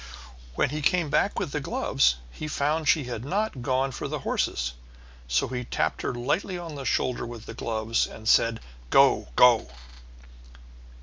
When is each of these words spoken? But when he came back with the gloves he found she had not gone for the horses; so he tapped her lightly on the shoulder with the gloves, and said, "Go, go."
But 0.53 0.57
when 0.57 0.69
he 0.71 0.81
came 0.81 1.11
back 1.11 1.37
with 1.37 1.51
the 1.51 1.59
gloves 1.59 2.15
he 2.31 2.47
found 2.47 2.87
she 2.89 3.03
had 3.03 3.23
not 3.23 3.61
gone 3.61 3.91
for 3.91 4.07
the 4.07 4.17
horses; 4.25 4.73
so 5.27 5.47
he 5.49 5.63
tapped 5.63 6.01
her 6.01 6.11
lightly 6.11 6.57
on 6.57 6.73
the 6.73 6.85
shoulder 6.85 7.23
with 7.23 7.45
the 7.45 7.53
gloves, 7.53 8.07
and 8.07 8.27
said, 8.27 8.61
"Go, 8.89 9.27
go." 9.35 9.67